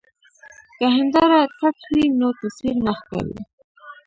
که 0.77 0.85
هنداره 0.95 1.39
تت 1.59 1.79
وي 1.91 2.05
نو 2.19 2.29
تصویر 2.39 2.77
نه 2.85 2.93
ښکاري. 2.99 3.37